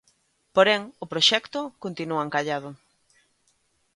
Porén, 0.55 0.81
o 1.03 1.05
proxecto 1.13 1.59
continúa 1.83 2.25
encallado. 2.27 2.69